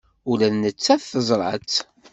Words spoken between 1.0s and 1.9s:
teẓra-tt.